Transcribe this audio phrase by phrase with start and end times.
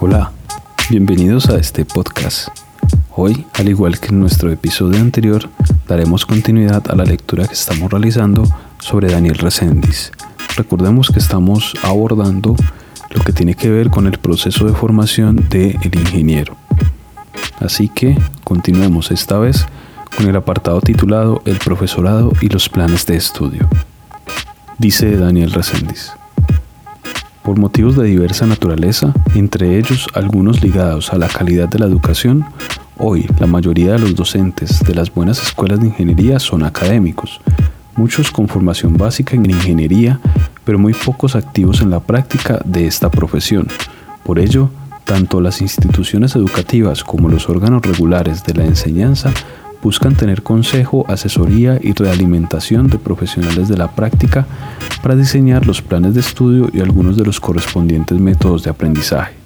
[0.00, 0.32] Hola,
[0.90, 2.48] bienvenidos a este podcast.
[3.16, 5.48] Hoy, al igual que en nuestro episodio anterior,
[5.88, 8.44] daremos continuidad a la lectura que estamos realizando
[8.78, 10.12] sobre Daniel Reséndiz.
[10.56, 12.54] Recordemos que estamos abordando
[13.10, 16.56] lo que tiene que ver con el proceso de formación del ingeniero.
[17.60, 19.66] Así que continuemos esta vez
[20.16, 23.68] con el apartado titulado El profesorado y los planes de estudio.
[24.78, 26.12] Dice Daniel Reséndiz
[27.44, 32.46] por motivos de diversa naturaleza, entre ellos algunos ligados a la calidad de la educación,
[32.96, 37.42] hoy la mayoría de los docentes de las buenas escuelas de ingeniería son académicos,
[37.96, 40.20] muchos con formación básica en ingeniería,
[40.64, 43.68] pero muy pocos activos en la práctica de esta profesión.
[44.24, 44.70] Por ello,
[45.04, 49.30] tanto las instituciones educativas como los órganos regulares de la enseñanza
[49.84, 54.46] buscan tener consejo, asesoría y realimentación de profesionales de la práctica
[55.02, 59.43] para diseñar los planes de estudio y algunos de los correspondientes métodos de aprendizaje.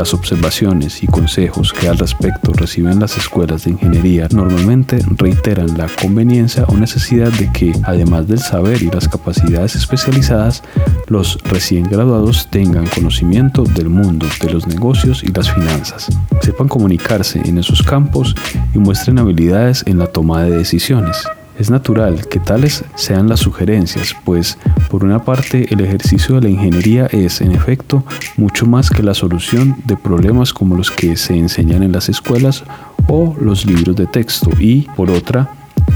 [0.00, 5.88] Las observaciones y consejos que al respecto reciben las escuelas de ingeniería normalmente reiteran la
[6.00, 10.62] conveniencia o necesidad de que, además del saber y las capacidades especializadas,
[11.08, 16.08] los recién graduados tengan conocimiento del mundo de los negocios y las finanzas,
[16.40, 18.34] sepan comunicarse en esos campos
[18.74, 21.26] y muestren habilidades en la toma de decisiones.
[21.60, 24.56] Es natural que tales sean las sugerencias, pues
[24.88, 28.02] por una parte el ejercicio de la ingeniería es, en efecto,
[28.38, 32.64] mucho más que la solución de problemas como los que se enseñan en las escuelas
[33.08, 34.48] o los libros de texto.
[34.58, 35.50] Y, por otra,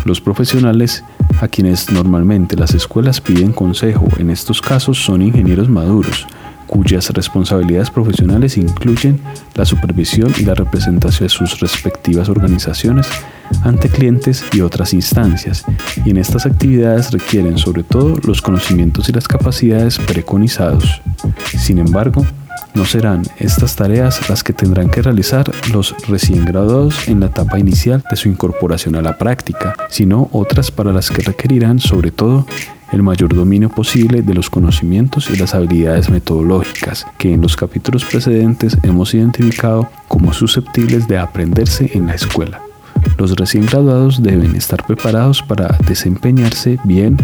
[0.04, 1.02] los profesionales
[1.40, 6.26] a quienes normalmente las escuelas piden consejo en estos casos son ingenieros maduros,
[6.74, 9.20] cuyas responsabilidades profesionales incluyen
[9.54, 13.06] la supervisión y la representación de sus respectivas organizaciones
[13.62, 15.64] ante clientes y otras instancias,
[16.04, 21.00] y en estas actividades requieren sobre todo los conocimientos y las capacidades preconizados.
[21.56, 22.26] Sin embargo,
[22.74, 27.60] no serán estas tareas las que tendrán que realizar los recién graduados en la etapa
[27.60, 32.46] inicial de su incorporación a la práctica, sino otras para las que requerirán sobre todo
[32.94, 38.04] el mayor dominio posible de los conocimientos y las habilidades metodológicas que en los capítulos
[38.04, 42.60] precedentes hemos identificado como susceptibles de aprenderse en la escuela.
[43.18, 47.16] Los recién graduados deben estar preparados para desempeñarse bien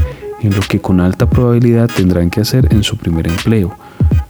[0.42, 3.76] en lo que con alta probabilidad tendrán que hacer en su primer empleo.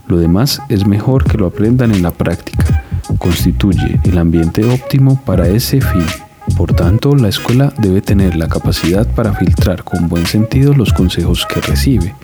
[0.07, 2.83] Lo demás es mejor que lo aprendan en la práctica.
[3.17, 6.05] Constituye el ambiente óptimo para ese fin.
[6.57, 11.45] Por tanto, la escuela debe tener la capacidad para filtrar con buen sentido los consejos
[11.45, 12.15] que recibe.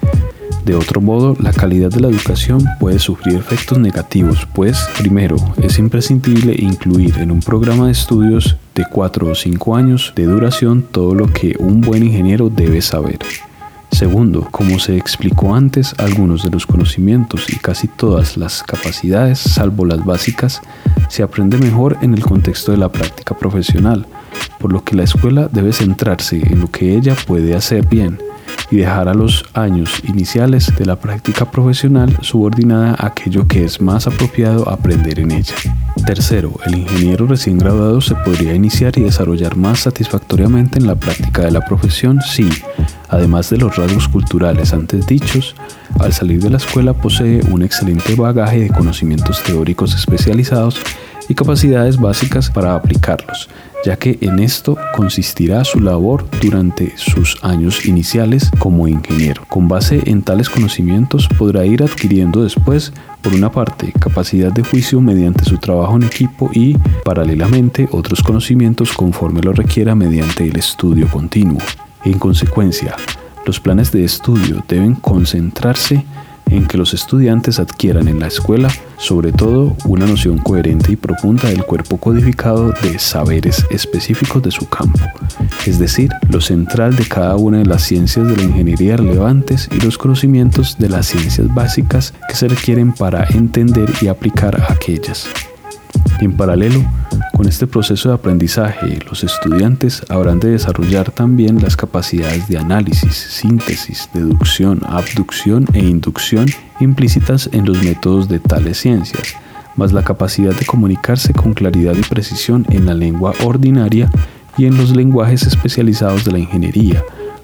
[0.67, 5.79] De otro modo, la calidad de la educación puede sufrir efectos negativos, pues, primero, es
[5.79, 11.15] imprescindible incluir en un programa de estudios de 4 o 5 años de duración todo
[11.15, 13.19] lo que un buen ingeniero debe saber.
[13.91, 19.85] Segundo, como se explicó antes, algunos de los conocimientos y casi todas las capacidades, salvo
[19.85, 20.61] las básicas,
[21.07, 24.05] se aprende mejor en el contexto de la práctica profesional,
[24.59, 28.19] por lo que la escuela debe centrarse en lo que ella puede hacer bien
[28.69, 33.79] y dejar a los años iniciales de la práctica profesional subordinada a aquello que es
[33.79, 35.55] más apropiado aprender en ella.
[36.05, 41.43] Tercero, el ingeniero recién graduado se podría iniciar y desarrollar más satisfactoriamente en la práctica
[41.43, 42.49] de la profesión si
[43.09, 45.55] Además de los rasgos culturales antes dichos,
[45.99, 50.81] al salir de la escuela posee un excelente bagaje de conocimientos teóricos especializados
[51.29, 53.49] y capacidades básicas para aplicarlos,
[53.85, 59.43] ya que en esto consistirá su labor durante sus años iniciales como ingeniero.
[59.47, 65.01] Con base en tales conocimientos podrá ir adquiriendo después, por una parte, capacidad de juicio
[65.01, 71.07] mediante su trabajo en equipo y, paralelamente, otros conocimientos conforme lo requiera mediante el estudio
[71.07, 71.59] continuo.
[72.05, 72.95] En consecuencia,
[73.45, 76.03] los planes de estudio deben concentrarse
[76.49, 81.49] en que los estudiantes adquieran en la escuela, sobre todo, una noción coherente y profunda
[81.49, 84.99] del cuerpo codificado de saberes específicos de su campo,
[85.65, 89.79] es decir, lo central de cada una de las ciencias de la ingeniería relevantes y
[89.79, 95.27] los conocimientos de las ciencias básicas que se requieren para entender y aplicar aquellas.
[96.19, 96.83] En paralelo,
[97.35, 103.13] con este proceso de aprendizaje, los estudiantes habrán de desarrollar también las capacidades de análisis,
[103.13, 106.47] síntesis, deducción, abducción e inducción
[106.79, 109.35] implícitas en los métodos de tales ciencias,
[109.75, 114.09] más la capacidad de comunicarse con claridad y precisión en la lengua ordinaria
[114.57, 117.03] y en los lenguajes especializados de la ingeniería,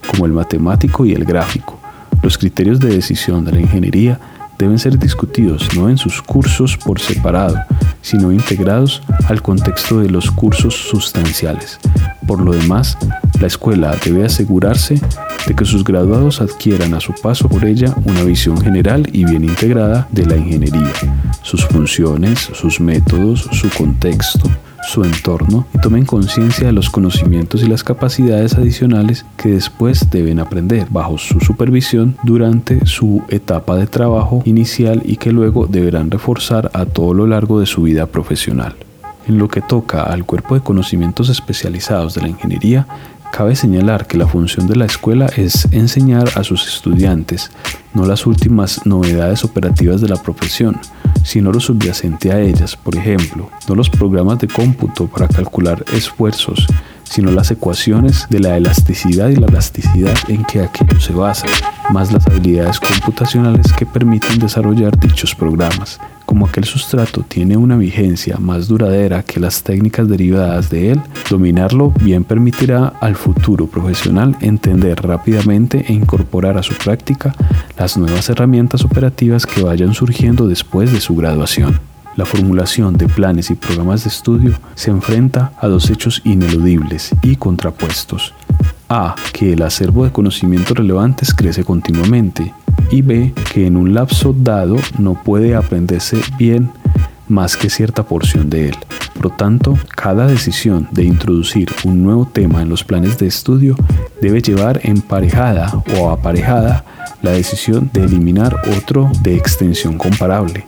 [0.10, 1.80] como el matemático y el gráfico.
[2.24, 4.20] Los criterios de decisión de la ingeniería
[4.58, 7.58] deben ser discutidos no en sus cursos por separado,
[8.04, 11.80] sino integrados al contexto de los cursos sustanciales,
[12.28, 12.98] Por lo demás,
[13.40, 15.02] la escuela debe asegurarse
[15.48, 19.44] de que sus graduados adquieran a su paso por ella una visión general y bien
[19.44, 20.94] integrada de la ingeniería,
[21.42, 24.50] sus funciones, sus métodos, su contexto,
[24.84, 30.40] su entorno y tomen conciencia de los conocimientos y las capacidades adicionales que después deben
[30.40, 36.70] aprender bajo su supervisión durante su etapa de trabajo inicial y que luego deberán reforzar
[36.74, 38.76] a todo lo largo de su vida profesional.
[39.26, 42.86] En lo que toca al cuerpo de conocimientos especializados de la ingeniería,
[43.36, 47.50] Cabe señalar que la función de la escuela es enseñar a sus estudiantes
[47.96, 50.80] no las últimas novedades operativas de la profesión,
[51.24, 56.68] sino lo subyacente a ellas, por ejemplo, no los programas de cómputo para calcular esfuerzos,
[57.14, 61.46] sino las ecuaciones de la elasticidad y la elasticidad en que aquello se basa,
[61.92, 66.00] más las habilidades computacionales que permiten desarrollar dichos programas.
[66.26, 71.94] Como aquel sustrato tiene una vigencia más duradera que las técnicas derivadas de él, dominarlo
[72.02, 77.36] bien permitirá al futuro profesional entender rápidamente e incorporar a su práctica
[77.78, 81.93] las nuevas herramientas operativas que vayan surgiendo después de su graduación.
[82.16, 87.36] La formulación de planes y programas de estudio se enfrenta a dos hechos ineludibles y
[87.38, 88.34] contrapuestos.
[88.88, 89.16] A.
[89.32, 92.54] Que el acervo de conocimientos relevantes crece continuamente
[92.92, 96.70] y B, que en un lapso dado no puede aprenderse bien
[97.28, 98.76] más que cierta porción de él.
[99.14, 103.76] Por lo tanto, cada decisión de introducir un nuevo tema en los planes de estudio
[104.22, 106.84] debe llevar emparejada o aparejada
[107.24, 110.66] la decisión de eliminar otro de extensión comparable,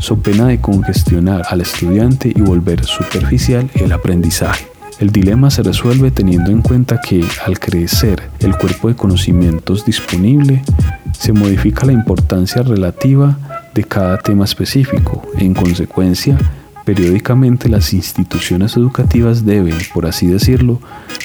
[0.00, 4.66] so pena de congestionar al estudiante y volver superficial el aprendizaje.
[4.98, 10.62] El dilema se resuelve teniendo en cuenta que al crecer el cuerpo de conocimientos disponible,
[11.12, 13.38] se modifica la importancia relativa
[13.74, 15.22] de cada tema específico.
[15.36, 16.36] En consecuencia,
[16.88, 20.80] periódicamente las instituciones educativas deben, por así decirlo,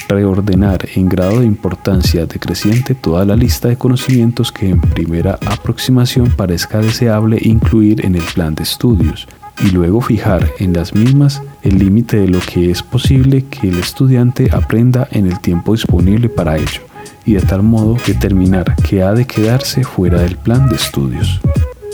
[0.09, 6.31] reordenar en grado de importancia decreciente toda la lista de conocimientos que en primera aproximación
[6.31, 9.25] parezca deseable incluir en el plan de estudios
[9.63, 13.79] y luego fijar en las mismas el límite de lo que es posible que el
[13.79, 16.81] estudiante aprenda en el tiempo disponible para ello
[17.25, 21.39] y de tal modo determinar que ha de quedarse fuera del plan de estudios.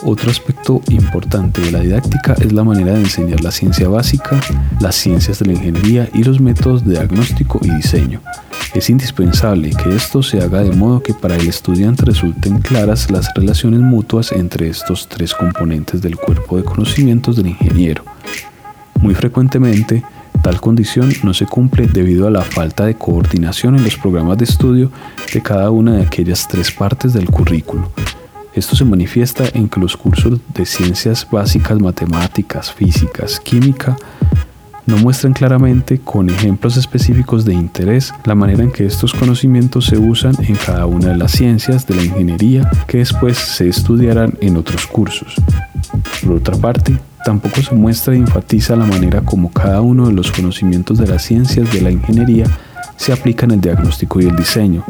[0.04, 4.40] Otro aspecto importante de la didáctica es la manera de enseñar la ciencia básica,
[4.80, 8.22] las ciencias de la ingeniería y los métodos de diagnóstico y diseño.
[8.74, 13.34] Es indispensable que esto se haga de modo que para el estudiante resulten claras las
[13.34, 18.04] relaciones mutuas entre estos tres componentes del cuerpo de conocimientos del ingeniero.
[19.02, 20.04] Muy frecuentemente,
[20.42, 24.46] Tal condición no se cumple debido a la falta de coordinación en los programas de
[24.46, 24.90] estudio
[25.34, 27.92] de cada una de aquellas tres partes del currículo.
[28.60, 33.96] Esto se manifiesta en que los cursos de ciencias básicas, matemáticas, físicas, química,
[34.86, 39.98] no muestran claramente con ejemplos específicos de interés la manera en que estos conocimientos se
[39.98, 44.58] usan en cada una de las ciencias de la ingeniería que después se estudiarán en
[44.58, 45.36] otros cursos.
[46.22, 50.34] Por otra parte, tampoco se muestra y enfatiza la manera como cada uno de los
[50.34, 52.46] conocimientos de las ciencias de la ingeniería
[52.98, 54.84] se aplica en el diagnóstico y el diseño.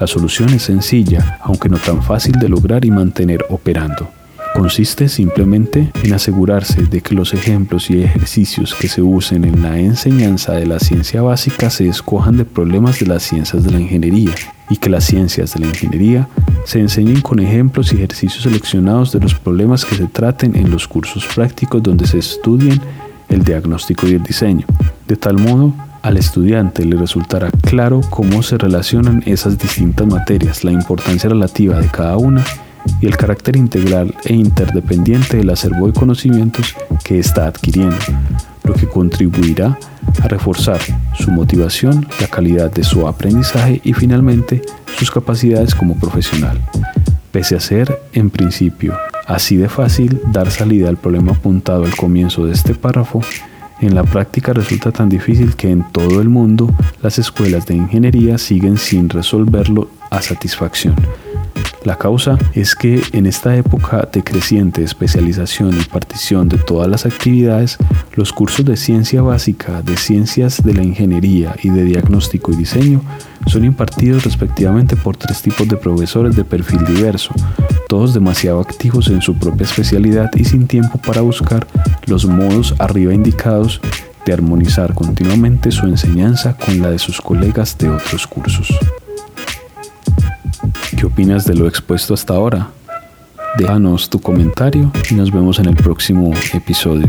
[0.00, 4.08] La solución es sencilla, aunque no tan fácil de lograr y mantener operando.
[4.54, 9.78] Consiste simplemente en asegurarse de que los ejemplos y ejercicios que se usen en la
[9.78, 14.34] enseñanza de la ciencia básica se escojan de problemas de las ciencias de la ingeniería
[14.70, 16.28] y que las ciencias de la ingeniería
[16.64, 20.86] se enseñen con ejemplos y ejercicios seleccionados de los problemas que se traten en los
[20.86, 22.80] cursos prácticos donde se estudien
[23.28, 24.66] el diagnóstico y el diseño.
[25.06, 25.72] De tal modo,
[26.08, 31.88] al estudiante le resultará claro cómo se relacionan esas distintas materias, la importancia relativa de
[31.88, 32.42] cada una
[33.02, 36.74] y el carácter integral e interdependiente del acervo de conocimientos
[37.04, 37.98] que está adquiriendo,
[38.64, 39.78] lo que contribuirá
[40.22, 40.80] a reforzar
[41.12, 44.62] su motivación, la calidad de su aprendizaje y finalmente
[44.98, 46.58] sus capacidades como profesional.
[47.32, 48.96] Pese a ser, en principio,
[49.26, 53.20] así de fácil dar salida al problema apuntado al comienzo de este párrafo,
[53.80, 56.70] en la práctica resulta tan difícil que en todo el mundo
[57.02, 60.94] las escuelas de ingeniería siguen sin resolverlo a satisfacción.
[61.84, 67.06] La causa es que en esta época de creciente especialización y partición de todas las
[67.06, 67.78] actividades,
[68.14, 73.00] los cursos de ciencia básica, de ciencias de la ingeniería y de diagnóstico y diseño
[73.46, 77.32] son impartidos respectivamente por tres tipos de profesores de perfil diverso,
[77.88, 81.66] todos demasiado activos en su propia especialidad y sin tiempo para buscar
[82.06, 83.80] los modos arriba indicados
[84.26, 88.68] de armonizar continuamente su enseñanza con la de sus colegas de otros cursos.
[90.98, 92.70] ¿Qué opinas de lo expuesto hasta ahora?
[93.56, 97.06] Déjanos tu comentario y nos vemos en el próximo episodio.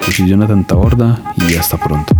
[0.00, 2.14] Yo soy Jonathan Taborda y hasta pronto.